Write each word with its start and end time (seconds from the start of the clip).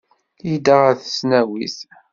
Yedda 0.49 0.75
ɣer 0.81 0.93
tesnawit. 1.01 1.77